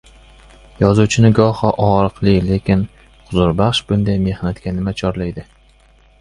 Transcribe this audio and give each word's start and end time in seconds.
Yozuvchini 0.83 1.29
goho 1.39 1.69
ogʻriqli, 1.87 2.33
lekin 2.47 2.81
huzurbaxsh 3.27 3.83
bunday 3.93 4.19
mehnatga 4.25 4.75
nima 4.79 4.97
chorlaydi? 5.05 5.47